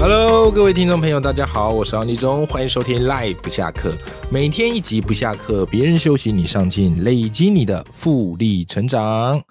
[0.00, 3.94] Hello，各位听众朋友，大家好，我是王立中，欢迎收听 Live 不下课，
[4.30, 9.44] 每天一集不下课，别人休息你上进，累积你的复利成长。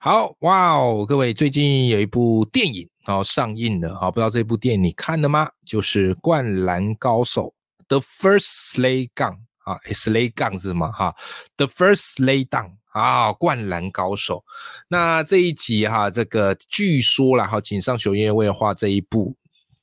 [0.00, 5.48] 好，哇哦，各位，最近有一部电影哦上映了，好，不知道这部电影你看了吗？
[5.64, 7.44] 就是《灌篮高手》
[7.86, 10.90] The First Slay Gun 啊，Slay Gun 是吗？
[10.90, 11.14] 哈
[11.56, 14.38] ，The First Slay Down 啊，《灌篮高手》。
[14.88, 19.36] 那这一集哈，这个据说啦，哈，井上雄彦为了画这一部。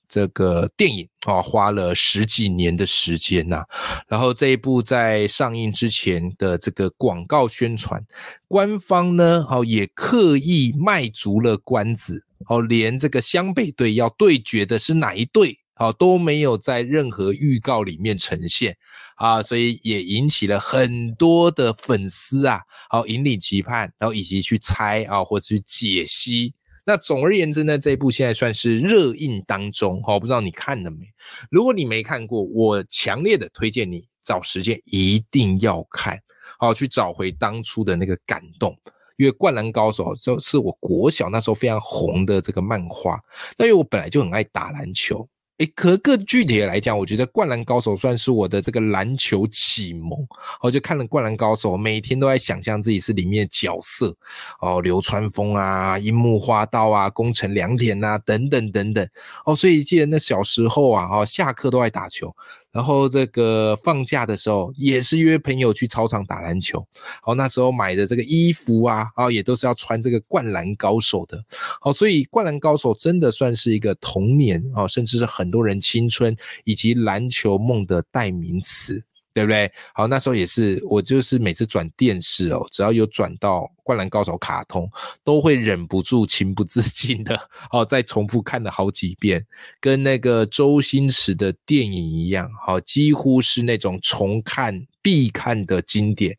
[0.10, 3.64] 这个电影啊，花了十几年的时间呐。
[4.08, 8.04] 然后这一部在上映之前的这个广告宣传，
[8.48, 18.76] 官方呢，哦也刻意卖足了关子，哦连这个湘北队要对决的是哪一队，哦都没有在任何预告里面呈现
[19.16, 26.54] 啊，所以也引起了很多的粉丝啊，好引领期盼，然后以及去猜啊，或者去解析。
[26.90, 31.06] 那总而言之呢，这一部现在算是热映当中，哈，不知道你看了没？
[31.52, 36.20] 如果你没看过，我强烈的推荐你找时间一定要看，
[36.58, 38.76] 好去找回当初的那个感动，
[39.18, 43.20] 因为《灌篮高手》就是我国小那时候非常红的这个漫画，
[43.56, 45.30] 那因为我本来就很爱打篮球。
[45.60, 50.18] 诶，可更具体的来讲，我觉得《灌篮高手》算是我的这个篮球启蒙。
[50.62, 54.16] 我就看了《灌篮高手》，每天都在想象自己是里面的角色，
[54.62, 59.06] 哦，流川枫啊，樱木花道啊，宫城良田啊，等等等等。
[59.46, 62.34] 哦，所以记得那小时候啊，哦，下课都爱打球。
[62.72, 66.86] 然后这个放假的时候也是约朋友去操场打篮球，
[67.22, 71.44] 好那时候买的这个衣服啊，啊也都是要穿这个灌篮高手的，
[71.82, 79.04] 好所以灌篮高手真的算是一个童年啊，甚至是很多人青春以及篮球梦的代名词。
[79.34, 79.72] 对不对？
[79.94, 84.90] 好，那时候也是，我就是每次转电视哦，只要有转到《灌篮高手》卡通，
[85.24, 87.40] 都会忍不住情不自禁的
[87.72, 89.46] 哦，再重复看了好几遍，
[89.80, 96.36] 跟那个周星驰的电影一样，好，几乎是那种重看必看的经典。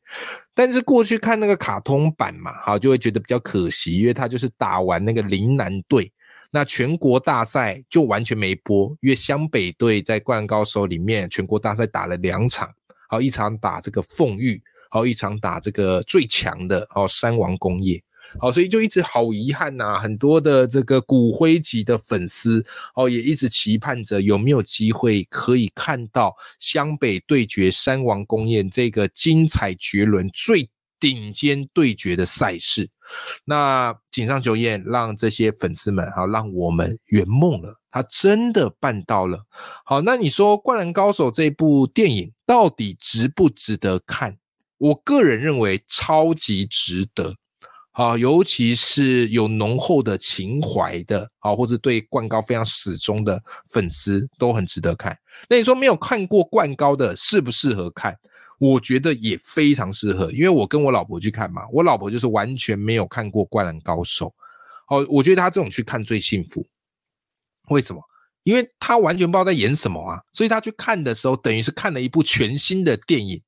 [0.55, 6.13] 但是过去看那个卡通版嘛，好，就会觉得比较可惜，因为他就是打完那个陵南队，
[6.51, 12.69] 那全国大赛就完全没播，因为湘北队在《灌篮高手》里面全国大赛打了两场。
[13.11, 18.01] 好一场打这个凤玉，好一场打这个最强的哦山王工业，
[18.39, 32.89] 好所以就一直好遗憾呐，很多的这个骨灰级的粉丝哦也一直期盼着有没有机会可以看到湘北对决山王工业这个精彩绝伦最顶尖对决的赛事。
[33.45, 39.45] 那井上雄彦让这些粉丝们好让我们圆梦了，他真的办到了。
[39.85, 42.33] 好，那你说《灌篮高手》这部电影？
[42.47, 44.37] 到底值不值得看？
[44.79, 47.35] 我个人认为超级值得，
[47.93, 53.41] 啊，尤其是有浓厚的情怀的，啊，或者对灌高非常始终的
[53.71, 55.17] 粉丝都很值得看。
[55.49, 58.17] 那你说没有看过灌高的适不适合看？
[58.61, 64.33] 我觉得也非常适合，因为我跟我老婆去看嘛，我老婆就是完全没有看过灌篮高手，
[64.89, 66.65] 哦，我觉得她这种去看最幸福。
[67.71, 68.01] 为什么？
[68.43, 73.41] 因为他完全不知道在演什么啊，所以他去看的时候，等于是看了一部全新的电影。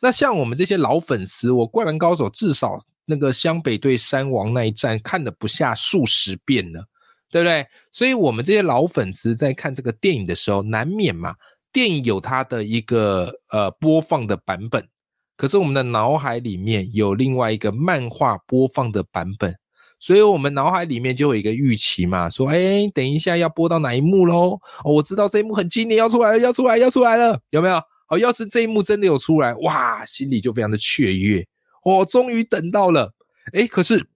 [0.00, 6.86] 那像我们这些老粉丝，我《灌篮高手》至少那个湘北对山王那一战看了不下数十遍了，
[7.30, 7.66] 对不对？
[7.90, 11.34] 所以我们这些老粉丝在看这个电影的时候，难免嘛，
[11.74, 14.88] 电影有它的一个呃播放的版本，
[15.36, 19.54] 可是我们的脑海里面有另外一个漫画播放的版本。
[19.98, 24.60] 所以我们脑海里面就有一个预期嘛，说，哎，等一下要播到哪一幕喽？
[24.84, 27.76] 哦，我知道这一幕很经典，要出来了，要出来，要出来了，有没有？
[28.08, 31.46] 哦，要是这一幕真的有出来，哇，心里就非常的雀跃，
[31.84, 33.14] 哦，终于等到了。
[33.54, 34.06] 哎，可是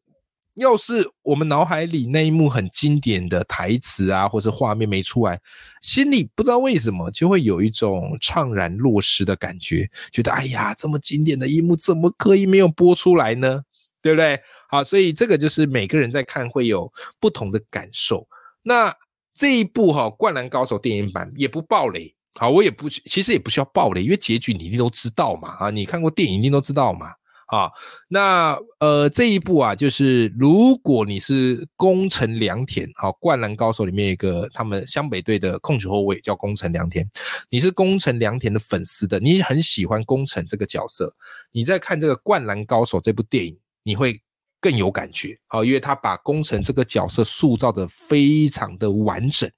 [0.59, 5.41] 要是我们脑海里那一幕很经典的台词啊，或是画面没出来，
[5.81, 13.63] 心里不知道为什么就会有一种怅然若失的感觉，觉得，哎呀，这么经典的一幕怎么可以没有播出来呢？
[14.01, 14.39] 对不对？
[14.69, 18.27] 好，所以这个就是每个人在看会有不同的感受。
[18.63, 18.95] 那
[19.35, 25.57] 这一部哈《灌篮高手》电影版也不爆雷，好，我也不其实也不需要爆雷，因为结局你一定都知道嘛。
[25.59, 27.13] 啊，你看过电影一定都知道嘛。
[27.49, 27.71] 啊，
[28.09, 37.09] 那呃这一部啊，就是如果你是宫城良田，好，《灌篮高手》里面一个他们湘北队的控球后卫叫宫城良田，
[37.51, 41.15] 你是宫城良田的粉丝的，你很喜欢宫城这个角色，
[41.53, 43.57] 你在看这个《灌篮高手》这部电影。
[43.85, 44.21] 你会
[44.61, 49.51] 更有感觉啊，因为他把工程这个角色塑造的非常的完整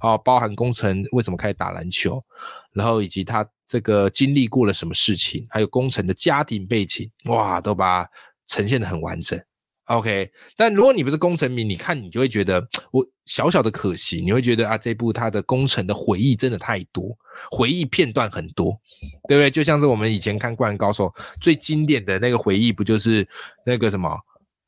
[0.00, 2.20] 啊，包含工程为什么开始打篮球，
[2.72, 8.10] 然后以及他这个经历过了什么事情，还有工程的家庭背景，哇，都把它
[8.46, 9.40] 呈现的很完整。
[9.86, 12.60] OK，但如果你不是工程迷，你看你就会觉得
[12.90, 17.16] 我小小的可惜，你会觉得啊，这部他的工程的回忆真的太多，
[17.52, 18.76] 回忆片段很多，
[19.28, 19.48] 对不对？
[19.48, 21.06] 就像是我们以前看《灌篮高手》
[21.40, 23.26] 最经典的那个回忆，不就是
[23.64, 24.10] 那个什么？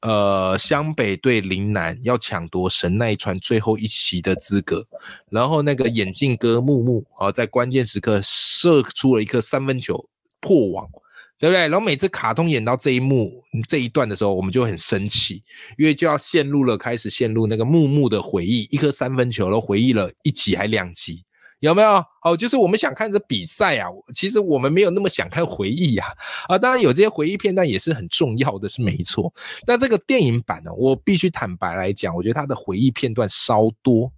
[0.02, 4.86] 呃，湘北对林南要抢夺神奈川最后一席的资格，
[5.28, 10.08] 然后那个眼镜哥木木啊，在关键时刻射出了一颗三分球
[10.40, 10.88] 破网，
[11.36, 11.62] 对不对？
[11.62, 15.42] 然后每次卡通演到这一幕这一段的时候，我们就很生气，
[15.76, 21.24] 因为就要陷入了开始陷入那个木木的回忆，一颗三分球然后回忆了一集还两集。
[21.60, 22.04] 有没有？
[22.22, 26.06] 哦，就是我们想看这比赛啊，其实我们没有那么想看回忆呀。
[26.46, 29.32] 啊，当然有这些回忆片段也是很重要的，是没错。
[29.66, 34.12] 那这个电影版呢，我必须坦白来讲，我觉得它的回忆片段稍多。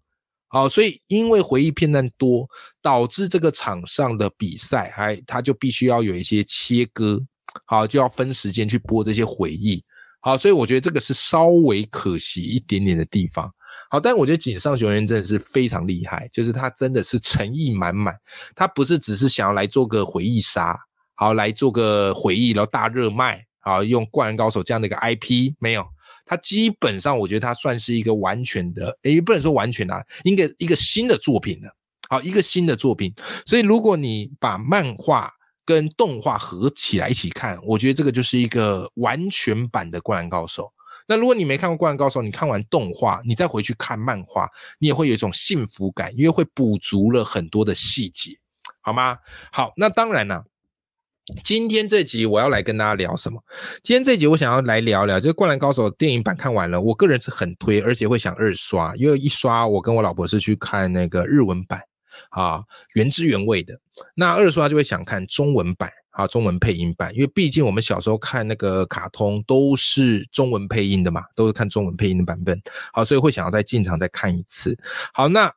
[0.49, 2.47] 好，所以因为回忆片段多，
[2.83, 7.25] 导致这个场上的比赛还它就必须要有一些切割，
[7.65, 9.83] 好，就要分时间去播这些回忆。
[10.21, 13.51] 好，所以我觉得这个是稍微可惜一点点的地方。
[13.93, 18.15] 好，但我觉得井上雄彦真的是非常厉害，就是他真的是诚意满满，
[18.55, 20.79] 他不是只是想要来做个回忆杀，
[21.17, 25.85] 好来做个回忆，然后大热卖，好用灌篮高手这样的一个 IP，没有，
[26.25, 31.69] 他基本上我觉得他算是一个完全的，诶，不能说完全啊，应该一个新的作品了，
[32.09, 33.13] 好，一个新的作品，
[33.45, 35.29] 所以如果你把漫画
[35.65, 40.73] 跟动画合起来一起看，我觉得这个就是一个完全版的灌篮高手。
[41.11, 44.49] 那如果你没看过《灌篮高手》，你看完动画，你再回去看漫画，
[44.79, 48.39] 你也会有一种幸福感，因为会补足了很多的细节，
[48.81, 49.19] 好吗？
[49.51, 50.45] 好，那当然了，
[51.43, 53.43] 今天这集我要来跟大家聊什么？
[53.83, 61.83] 今天这集我想要来聊聊，就是《灌篮高手》电影版看完了，我个人是很推，而且会想二刷，因为一刷我跟我老婆是去看那个日文版
[62.29, 62.63] 啊，
[62.95, 63.77] 原汁原味的，
[64.15, 65.91] 那二刷就会想看中文版。
[66.21, 72.61] 啊，中文配音版，因为毕竟我们小时候看那个卡通都是中文配音的嘛，都是看中文配音的版本。
[72.93, 74.79] 好，所以会想要再进场再看一次。
[75.15, 75.51] 好，那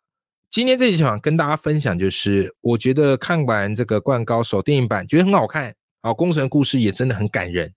[0.49, 7.73] 今天这集想跟大家分享，就是我觉得看完这个《灌高手》电影版，觉得很好看啊，工程故事也真的很感人。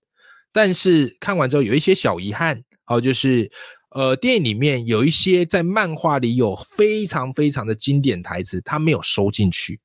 [0.53, 3.51] 但是看完之后有一些小遗憾，好，就是
[3.89, 9.79] 呃，电影里面有一些在漫画里有非常非常的经典台词，它没有收进去。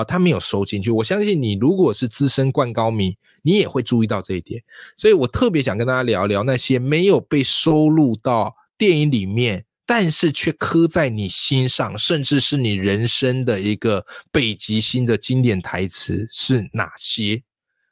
[0.00, 0.90] 好，他没有收进去。
[0.90, 4.62] 我相信你，如果是资深灌高迷，你也会注意到这一点。
[4.96, 17.42] 所以我特别想跟大家聊聊那些没有被收录到电影里面，但是却刻在你心上，甚至是你人生的一个北极星的经典台词是哪些？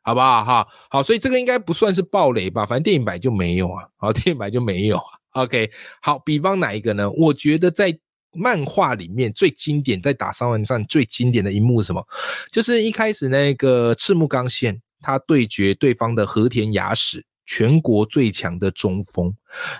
[0.00, 0.42] 好不好？
[0.42, 2.64] 哈，好，所以这个应该不算是暴雷吧？
[2.64, 3.86] 反正电影版就没有啊。
[3.98, 5.42] 好，电影版就没有啊。
[5.42, 5.70] OK，
[6.00, 7.10] 好，比方哪一个呢？
[7.10, 7.98] 我觉得在。
[8.38, 12.06] 漫画里面最经典，在打三环战最经典的一幕是什么？
[12.52, 19.34] 就是一开始那个赤木刚宪他对决对方的和田雅史，全国最强的中锋，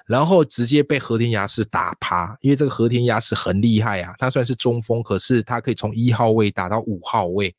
[0.07, 2.37] 然后直接被和田雅史打趴。
[2.41, 7.55] 因为这个和田雅史很厉害啊，他虽然是中锋，可是他可以从一号位打到五号位。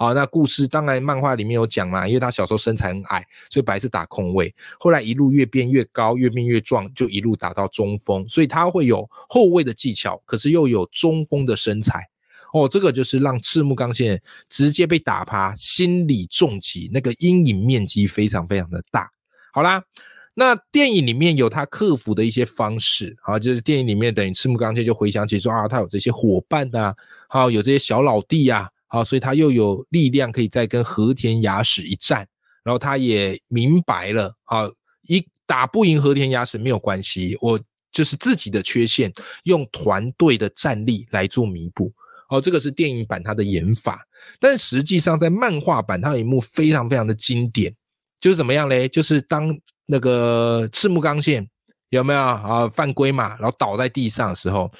[0.00, 12.08] 好，那故事当然漫画里面有讲嘛，因为他小时候身材很矮，所以本来是打空位，后来一路越变越高，越变越壮，就一路打到中锋，所以他会有后卫的技巧，可是又有中锋的身材。
[12.54, 19.06] 哦，这个就是让赤木刚宪直接被打趴，心理重击，那个阴影面积非常非常的大。
[19.52, 19.84] 好啦，
[20.32, 26.94] 那电影里面有他克服的一些方式，好，就是电影里面等于赤木刚宪就回想起说啊，他有这些伙伴呐，
[27.28, 28.70] 好，有这些小老弟呀。
[28.90, 32.26] 好，所以他又有力量可以再跟和田雅史一战，
[32.64, 34.68] 然后他也明白了，好，
[35.06, 37.58] 一打不赢和田雅史没有关系，我
[37.92, 39.12] 就是自己的缺陷，
[39.44, 41.92] 用团队的战力来做弥补。
[42.30, 44.04] 哦，这个是电影版它的演法，
[44.38, 47.74] 但实际上在漫画版，它有一幕非常非常的经典，
[48.20, 48.88] 就是怎么样嘞？
[48.88, 49.56] 就是当
[49.86, 51.48] 那个赤木刚宪
[51.88, 54.72] 有没有啊犯规嘛，然后倒在地上的时候，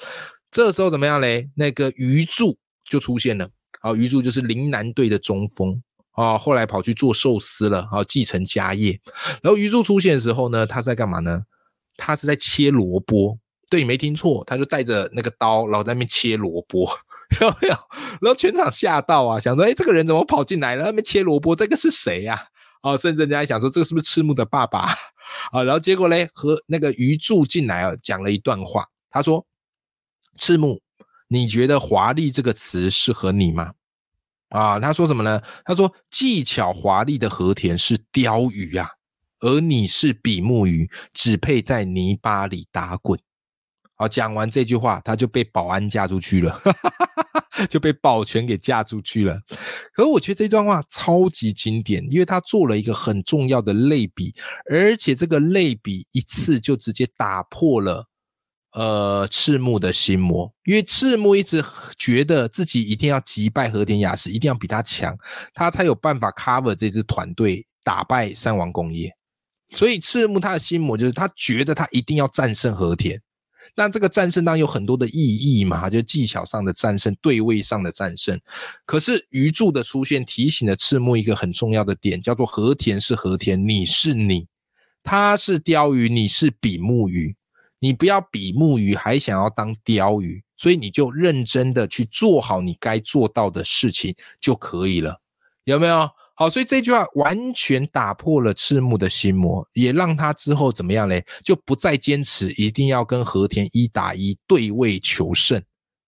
[0.49, 1.49] 这时候怎么样嘞？
[1.55, 2.57] 那个鱼柱
[2.89, 3.49] 就出现了。
[3.79, 8.99] 好，鱼柱就是林南队的中锋啊，后来跑去做寿司了，啊继承家业。
[9.41, 11.43] 然后鱼柱出现的时候呢，他在干嘛呢？
[11.97, 13.37] 他是在切萝卜。
[13.69, 16.85] 对你没听错，他就带着那个刀，然后在那边切萝卜，
[17.39, 17.75] 有没有？
[18.19, 20.83] 然后全场吓到啊，想说，哎，这个人怎么跑进来了？
[20.85, 22.37] 那边切萝卜，这个是谁呀？
[22.83, 24.93] 哦，甚至人家还想说，这个是不是赤木的爸爸
[25.51, 25.63] 啊？
[25.63, 29.45] 然后结果嘞，和那个鱼柱进来啊，讲了一段话，他说
[30.37, 30.81] ：“赤木。”
[31.33, 33.71] 你觉得“华丽”这个词适合你吗？
[34.49, 35.41] 啊，他说什么呢？
[35.63, 38.89] 他说技巧华丽的和田是鲷鱼啊，
[39.39, 43.17] 而你是比目鱼，只配在泥巴里打滚。
[43.95, 46.59] 好，讲完这句话，他就被保安嫁出去了，
[47.71, 49.39] 就被保全给嫁出去了。
[49.93, 54.35] 可我觉得这段话超级经典，因为他做了一个很重要的类比，
[54.69, 58.05] 而且这个类比一次就直接打破了
[58.73, 60.51] 呃赤木的心魔。
[60.65, 61.63] 因为赤木一直
[61.97, 65.17] 觉得自己一定要击败和田雅史，一定要比他强，
[65.53, 69.11] 他才有办法 cover 这支团队，打败三王工业。
[69.71, 73.21] 所以赤木他的心魔就是他觉得他一定要战胜和田。
[73.73, 78.37] 那这个战胜当然有很多的意义嘛，就技巧上的战胜、对位上的战胜。
[78.85, 84.47] 可是鱼柱的出现提醒了赤木一个很重要的点，叫做和田是和田，你是你，
[85.03, 87.33] 他是鲷鱼，你是比目鱼，
[87.81, 95.19] 你不要比目鱼还想要当鲷鱼，所以你就认真的去做好你该做到的事情就可以了，
[95.63, 96.09] 有没有？
[96.35, 101.25] 好，所以这句话完全打破了赤木的心魔，也让他之后怎么样嘞？
[101.43, 105.61] 就不再坚持一定要跟和田一打一对位求胜，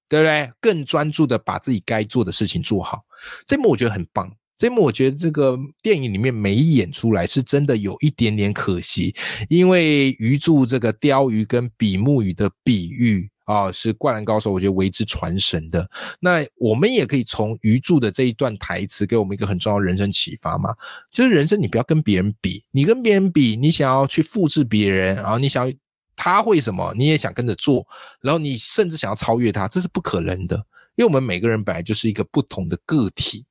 [0.07, 0.51] 对不对？
[0.61, 3.01] 更专注的把自己该做的事情做好。
[3.45, 9.13] 这幕我觉得很棒，这幕我觉得这个电影里面没演出来，是真的有一点点可惜，
[9.49, 13.29] 因为鱼柱这个鲷鱼跟比目鱼的比喻。
[13.45, 15.85] 啊，是灌篮高手，我觉得为之传神的。
[16.21, 20.73] 那我们也可以从鱼柱的这一段台词，给我们一个很重要的人生启发嘛。
[21.11, 25.69] 就是人生，你不要跟别人比，你跟别人比，你想要去复制别人，然后你想
[26.15, 27.85] 他会什么，你也想跟着做，
[28.21, 30.55] 然后你甚至想要超越他，这是不可能的。
[30.95, 33.43] 因为我们每个人本来就是一个不同的个体，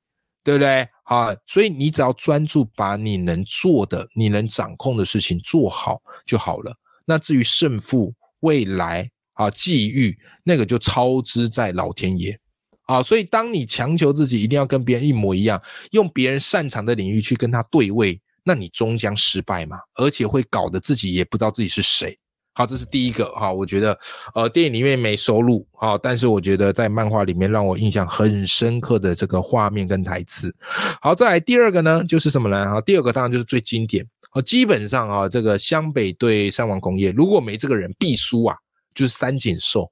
[0.45, 0.89] 对不对？
[1.05, 6.75] 好，所以你只要专注把你能做的、你能掌控的事情做好就好了。
[7.07, 9.11] 那至于胜负，未来。
[9.35, 12.39] 啊，际遇那个就超之在老天爷
[12.85, 13.03] 啊！
[13.03, 15.61] 所以当你强求自己一定要跟别人一模一样，
[15.93, 22.17] 用别人擅长的领域去跟他对位，那你终将失败嘛，而且会搞得自己也不知道自己是谁。
[22.55, 23.99] 好，这是第一个哈，我觉得
[24.35, 30.55] 呃电影里面没收录哈，但是我觉得在漫画里面让我印象很深刻的这个画面跟台词。
[31.01, 32.71] 好，再来第二个呢，就是什么呢？
[32.71, 38.57] 哈，第二个当然就是最经典哦，基本上啊，这个湘北对三王工业，如果没这个人必输啊。
[38.95, 39.91] 就是三井寿，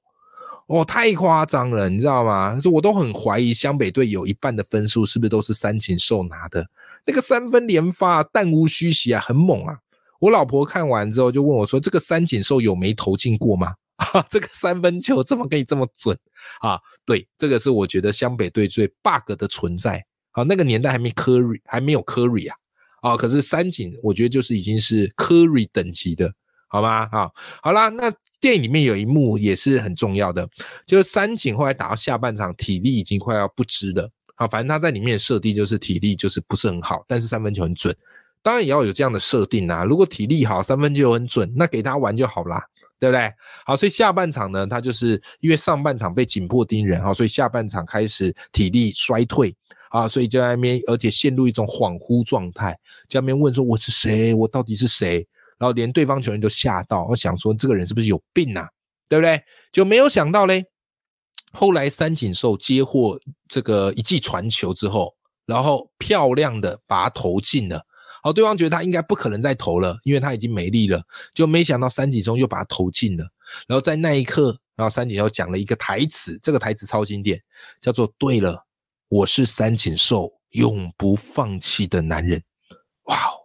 [0.67, 2.59] 哦，太夸张了，你知道吗？
[2.59, 6.63] 说我都很怀疑湘北队有一半的分数是不是都是三井寿拿的？
[7.03, 9.75] 那个三分连发，弹无虚席啊，很猛啊！
[10.21, 16.17] 我老婆看完之后就问我说：“这个三井寿有没投进过吗？” 啊，这个三分球怎么可以这么准
[16.61, 16.79] 啊？
[17.05, 20.01] 对，这个是我觉得湘北队最 bug 的存在。
[20.31, 22.55] 啊，那个年代还没 Curry，还没有 Curry 啊，
[23.01, 26.33] 啊，可是三井我觉得就是已经是 Curry 等级的，
[26.69, 27.09] 好吗？
[27.11, 28.13] 好，好啦，那。
[28.39, 30.49] 电影里面有一幕也是很重要的，
[30.87, 34.09] 就是三井后来打到下半场，体力已经快要不支了。
[34.33, 37.95] 啊，反正他在里面设定就是体力就是不是很好，但是三分球很准。
[38.43, 42.63] 当然也要有这样的设定啊，如果体力好，三分球很准，那给他玩就好啦，
[42.99, 43.31] 对不对？
[43.65, 49.55] 好，所以下半场呢，他就是因为上半场被紧迫盯人哈，所以下半场开始体力衰退
[49.89, 52.71] 啊，所以就在那边，而且陷入一种恍惚状态，
[53.07, 55.27] 在那边问说我是谁，我到底是谁？
[55.57, 58.67] 然后连对方球员都吓到，我想说这个人是不是有病啊？
[59.07, 59.43] 对不对？
[59.71, 60.65] 就没有想到嘞。
[61.53, 65.13] 后来三井寿接获这个一记传球之后，
[65.45, 67.85] 然后漂亮的把他投进了。
[68.23, 71.01] 好，对方觉得他应该不可能再投了，因为他已经没力了。
[71.33, 73.27] 就没想到三井寿又把他投进了。
[73.67, 77.41] 然后在那一刻，然后三井又讲了一个台词，这个台词超经典，
[77.81, 78.65] 叫做“对了，
[79.09, 82.41] 我是三井寿，永不放弃的男人。”
[83.05, 83.41] 哇哦！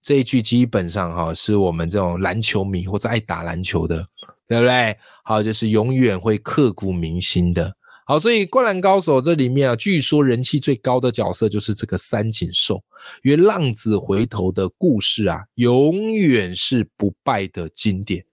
[0.00, 4.06] 这一句基本上哈，是我们这种篮球迷或者爱打篮球的，
[4.46, 4.96] 对不对？
[5.24, 7.75] 好，就是永远会刻骨铭心的。
[8.08, 12.80] 好，所以《灌篮高手》这里面啊，据说人气最高的角色就是这个三井寿，
[13.24, 18.24] 因为浪子回头的故事啊，永远是不败的经典。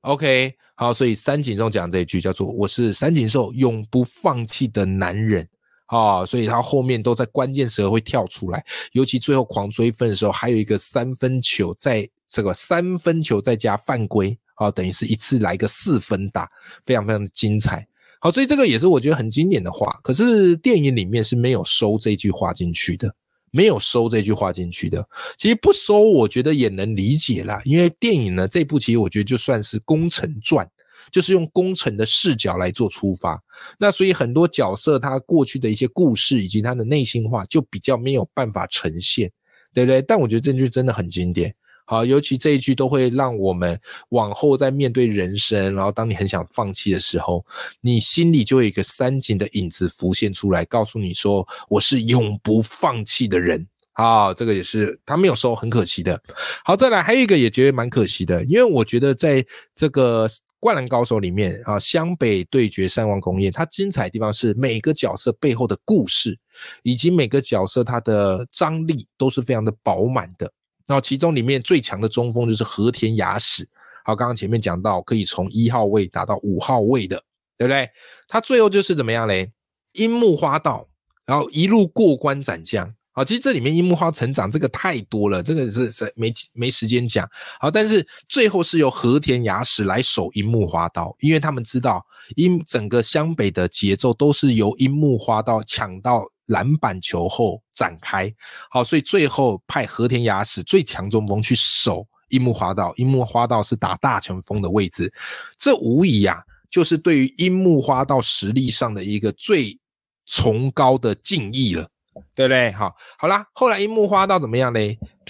[0.00, 5.48] OK，好，所以三井寿讲这一句叫做“我是三井寿，永不放弃的男人”。
[5.86, 16.50] 啊，所以他后面都在关键时候会跳出来，尤其最后狂追分的时候，还有一个三分球，在这个三分球再加犯规，啊，等于是一次来个四分打，
[16.84, 17.86] 非常非常的精彩。
[18.24, 23.14] 好，所以这个也是我觉得很经典的话，可是电影里面是没有收这句话进去的，
[23.50, 25.06] 没有收这句话进去的。
[25.36, 30.66] 其实不收，我觉得也能理解啦，因为电影呢这部其实我觉得就算是工程传。
[31.10, 33.38] 就是用工程的视角来做出发，
[33.78, 39.30] 那所以很多角色他过去的一些故事以及他的内心话就比较没有办法呈现，
[39.74, 40.00] 对不对？
[40.00, 41.54] 但我觉得这句真的很经典，
[41.86, 43.78] 好，尤其这一句都会让我们
[44.10, 47.44] 往后在面对人生，然后当你很想放弃的时候，
[47.80, 53.66] 你心里就有一个三井的影子浮现出来，告诉你说我是永不放弃的人。
[53.92, 56.20] 好，这个也是他没有收，很可惜的。
[56.64, 60.26] 好，再来还有一个也觉得蛮可惜的，因为我觉得在这个
[60.58, 66.36] 《灌篮高手》里面啊，湘北对决三王工业，它精彩的地方是每个角色背后的故事，
[66.82, 70.50] 以及每个角色它的张力都是非常的饱满的。
[70.86, 73.66] 那其中里面最强的中锋就是和田雅史，
[74.04, 77.16] 好，刚刚前面讲到可以从一号位打到五号位的，
[77.56, 77.88] 对不对？
[78.28, 79.50] 他最后就是怎么样嘞？
[79.92, 80.86] 樱木花道，
[81.24, 82.92] 然后一路过关斩将。
[83.16, 87.26] 好，其实这里面樱木花成长这个太多了，这个是是没没时间讲。
[87.60, 98.32] 好，但是最后是由和田雅史来守樱木花道，因为他们知道樱整个湘北的节奏都是由樱木花道抢到篮板球后展开。
[98.70, 105.12] 好，所以最后派和田雅史最强中锋去守樱木花道，樱木花道是打大前锋的位置，
[105.58, 109.78] 这无疑啊，就是对于樱木花道实力上的一个最
[110.26, 111.88] 崇高的敬意了。
[112.32, 112.70] 对不对？
[112.70, 113.44] 好，好啦。
[113.54, 114.78] 后来樱木花道怎么样呢？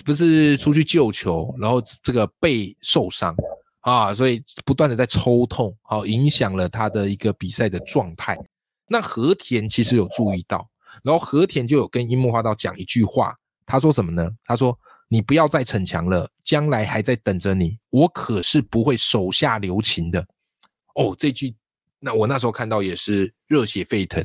[0.05, 3.35] 不是出去救球，然后这个背受伤
[3.81, 8.37] 啊，所以不断的在抽痛，好，影响了他的一个比赛的状态。
[8.87, 10.69] 那和田其实有注意到，
[11.03, 13.35] 然后和田就有跟樱木花道讲一句话，
[13.67, 14.31] 他说什么呢？
[14.45, 20.27] 他说：“你不要再逞强了，将来还在等着你，我可是不会手下留情的。”
[20.95, 21.55] 哦，这句。
[21.99, 24.23] 那我那时候看到也是热血沸腾，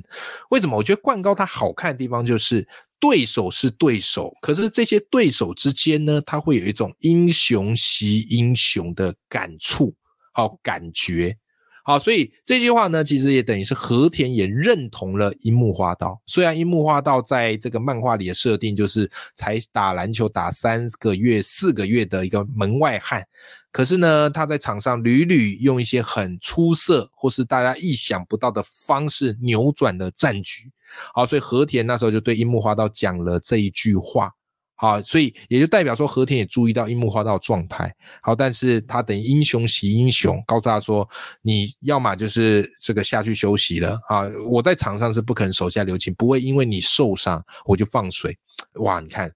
[0.50, 0.76] 为什么？
[0.76, 2.68] 我觉得冠高他好看的地方就是
[3.00, 9.96] 对手是对手，可是这些对手之间呢，他会有一种英雄惜英雄的感触，
[10.34, 11.38] 好感觉。
[11.90, 16.22] 好，所以这句话呢，其实也等于是和田也认同了樱木花道。
[16.28, 23.26] 虽然樱木花道在这个漫画里的设定就是才打篮球打三个月、四个月的一个门外汉，
[23.72, 30.72] 可是呢，他在场上屡屡用一些很出色或是大家意想不到的方式扭转了战局。
[31.16, 34.32] 好，所以和田那时候就对樱木花道讲了这一句话。
[34.82, 37.94] 好，所以也就代表说和田也注意到樱木花道状态。
[38.22, 41.06] 好，但是他等英雄惜英雄，告诉他说，
[41.42, 44.00] 你要么就是这个下去休息了。
[44.08, 48.38] 啊，我在场上是不可能手下留情，不会因为你受伤我就放水。
[48.76, 49.30] 哇，你看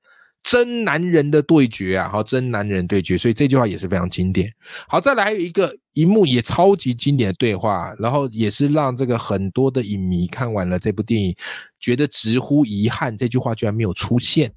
[0.43, 2.09] 真男人的对决啊！
[2.09, 4.49] 好，真男人对决，所以这句话也是非常经典。
[4.87, 11.35] 好，再来一个一幕也超级经典的对话，然后也是让这个很多的影迷看完了这部电影，
[11.81, 14.49] 觉得直呼遗憾，这句话居然没有出现。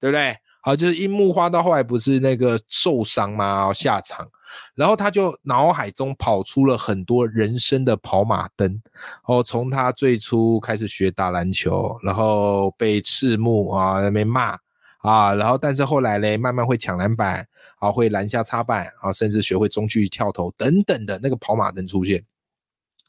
[0.00, 0.36] 对不对？
[0.60, 3.72] 好，就是樱木花道后来不是那个受伤吗？
[3.72, 4.28] 下场，
[4.74, 8.82] 然后他就脑海中跑出了很多人生的跑马灯。
[9.24, 14.58] 哦，从他最初开始学打篮球，然后被赤木啊那边骂
[14.98, 17.46] 啊，然后但是后来嘞，慢慢会抢篮板，
[17.78, 22.22] 啊会篮下插板，啊甚至学会中距跳投等等的那个跑马灯出现。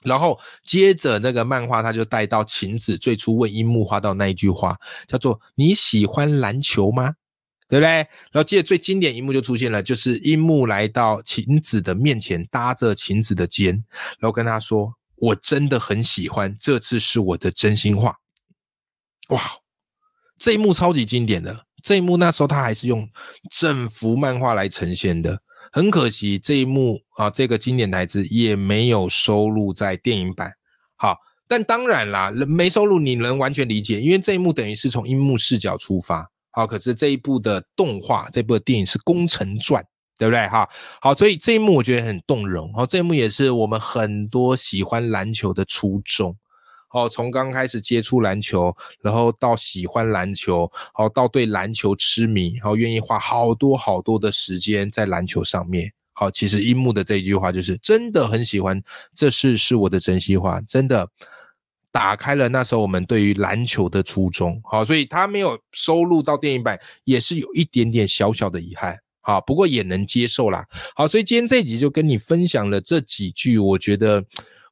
[0.01, 7.13] 然后接着那个漫画，他就带到晴子最初问樱木花道那一句话，叫做“你喜欢篮球吗？”
[7.67, 7.89] 对不对？
[8.31, 13.75] 然后接着最经典一幕就出现了，就是樱木来到晴子的面前，搭着晴子的肩，
[14.19, 18.15] 然后跟他说：“我真的很喜欢，这次是我的真心话。”
[19.29, 19.39] 哇，
[20.39, 23.07] 这一幕超级经典的，这一幕那时候他还是用
[23.51, 25.39] 整幅漫画来呈现的。
[25.71, 30.51] 很可惜，这一幕啊，这个经典台词也没有收录在电影版。
[30.95, 31.15] 好，
[31.47, 36.27] 但当然啦，没收录你能完全理解，因为这一幕等于是从樱木视角出发。
[36.51, 39.82] 好，可是这一部的动画，这部电影是《宫城传》，
[40.17, 40.47] 对不对？
[40.47, 40.67] 哈，
[40.99, 42.73] 好，所以这一幕我觉得很动容。
[42.73, 46.36] 好，这一幕也是我们很多喜欢篮球的初衷。
[46.91, 55.91] 哦，从刚开始接触篮球，然后到喜欢篮球，好到对篮球痴迷，然后愿意花好多好多的时间在篮球上面。
[56.13, 58.82] 好，其实樱木的这一句话就是真的很喜欢，
[59.13, 61.08] 这是是我的真心话，真的
[61.91, 64.60] 打开了那时候我们对于篮球的初衷。
[64.63, 68.97] 好，所以他没有收录到电影版，也是有一点点小小的遗憾。
[69.21, 70.65] 好，不过也能接受啦。
[70.95, 74.23] 好，所以今天这集就跟你分享了这几句，我觉得。《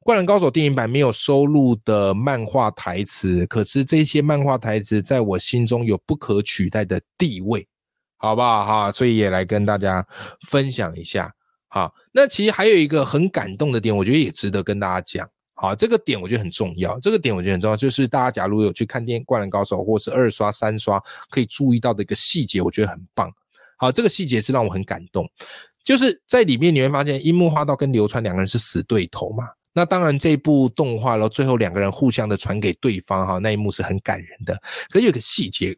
[0.07, 7.67] 灌篮高手》电影版没有收录的漫画台词，可是这些漫画台词在我心中有不可取代的地位，
[8.15, 8.89] 好不好哈？
[8.89, 10.07] 所以也来跟大家
[10.47, 11.29] 分享一下。
[11.67, 15.29] 好，那其实还有一个很感动的点，我觉得也值得跟大家讲。
[15.55, 23.29] 好，这个点我觉得很重要，这个点我觉得很重要，就是大家假如有去看电《灌篮高手》或是二刷、三刷，可以注意到的一个细节，我觉得很棒。
[23.75, 25.29] 好，这个细节是让我很感动，
[25.83, 29.43] 就是在里面你会发现樱木花道跟流川两个人是死对头嘛。
[29.77, 34.59] 那当然，这部动画，然后最后两个人互相的传给对方，哈，那一幕是很感人的。
[34.89, 35.77] 可是有个细节，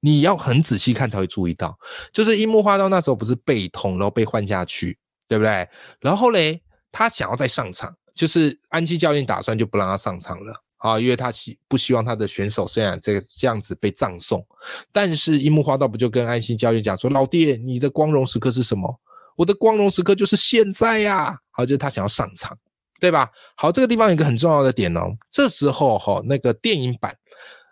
[0.00, 1.78] 你要很仔细看才会注意到，
[2.10, 4.96] 就是樱木花道那时候不是背痛，然后被换下去，
[5.28, 5.68] 对不对？
[6.00, 10.64] 然后嘞，他想要再上场，就是安七教练打算就不让他上场了。
[10.78, 14.42] 啊，因为他希不希望他的选手虽然这个这样子被葬送。
[14.90, 18.98] 但是樱木花道不就跟安西教练讲说：“老爹，你的光荣时刻是什么？
[19.36, 22.56] 我的光荣时刻就是现在呀！”好，就是他想要上场，
[23.00, 23.30] 对吧？
[23.56, 25.16] 好，这个地方有一个很重要的点哦。
[25.30, 27.16] 这时候哈，那个电影版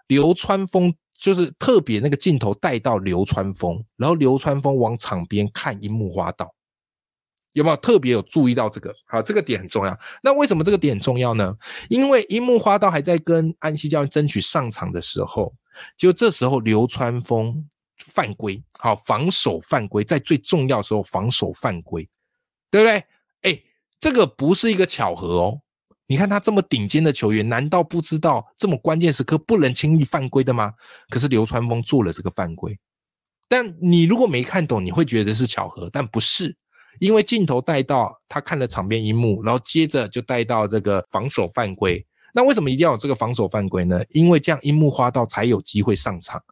[0.06, 6.52] 流川枫就是特别那个镜头带到流川枫，然后流川枫往场边看樱木花道。
[7.52, 8.94] 有没有特别有注意到这个？
[9.06, 9.98] 好，这个点很重要。
[10.22, 11.56] 那为什么这个点很重要呢？
[11.88, 15.54] 因为樱木花道还在跟安西教练争取上场的时候，
[15.96, 17.66] 就这时候流川枫
[18.04, 22.06] 犯规，好防守犯规，在最重要的时候防守犯规，
[22.70, 23.02] 对不对？
[23.98, 25.60] 这个不是一个巧合哦。
[26.06, 30.72] 你看他这么顶尖的球员，难道不知道这么关键时刻不能轻易犯规的吗？
[31.08, 32.78] 可是流川枫做了这个犯规，
[33.48, 36.56] 但你如果没看懂，你会觉得是巧合，但不是。
[36.98, 42.02] 因为镜头带到他看了场边一幕，然后接着就带到这个防守犯规。
[42.32, 44.00] 那为什么一定要有这个防守犯规呢？
[44.10, 46.42] 因为这样樱木花道才有机会上场，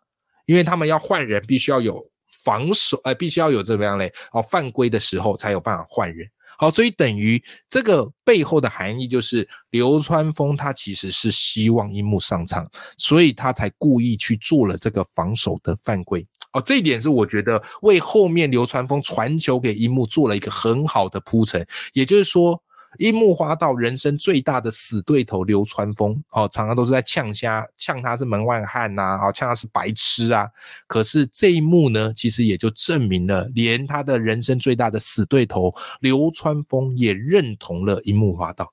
[0.44, 2.04] 因为他们要换人，必须要有
[2.44, 6.28] 防守，呃，必须要有这么样嘞，哦，犯规的时候才有办法换人。
[6.64, 16.26] 好，所以等于这个背后的含义就是流川枫他其实是希望樱木上场，所以他才故意去做了这个防守的犯规。
[16.54, 21.66] 哦，这一点是我觉得为后面流川枫传球给樱木做了一个很好的铺陈。
[21.92, 22.58] 也就是说，
[22.98, 30.48] 樱木花道人生最大的死对头流川枫，哦，常常都是在呛虾，呛他是门外汉呐，哦，呛他是白痴啊。
[30.86, 38.72] 可是这一幕呢，其实也就证明了，连他的人生最大的死对头流川枫也认同了樱木花道。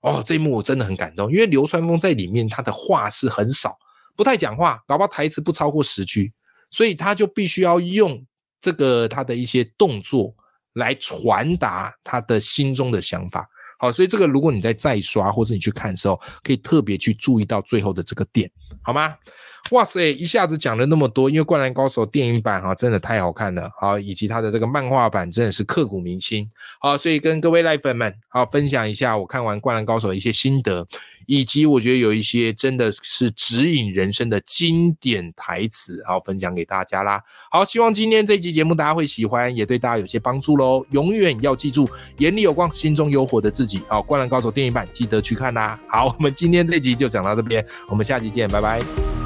[0.00, 3.78] 哦，这一幕我真的很感动，因为流川枫在里面他的话是很少，
[4.16, 6.32] 不太讲话，搞不好台词不超过十句。
[6.70, 8.24] 所以他就必须要用
[8.58, 10.34] 这个他的一些动作
[10.74, 13.48] 来传达他的心中的想法。
[13.78, 18.48] 好，所以这个如果你在再刷或者你去看的时候，可以特别去注意到最后的这个点，
[18.80, 19.16] 好吗？
[19.70, 26.48] 哇塞，一下子讲了那么多，因为《灌篮高手》电影版哈真的太好看了，好，以及它的这个漫画版真的是刻骨铭心，
[26.80, 30.86] 好，所以跟各位赖粉们好分享一下我看完《灌篮高手》的一些心得，
[31.32, 37.22] 以及我觉得有一些真的是指引人生的经典台词，好分享给大家啦。
[37.50, 40.84] 好，希望今天这集节目大家会喜欢，也对大家有些帮助喽。
[40.90, 43.80] 永远要记住，眼里有光，心中有火的自己。
[43.88, 45.80] 好，《灌篮高手》电影版记得去看啦。
[45.88, 49.21] 好，我们今天这集就讲到这边，我们下期见，拜拜。